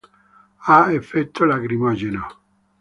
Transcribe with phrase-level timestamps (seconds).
[0.69, 2.27] Ha effetto lacrimogeno.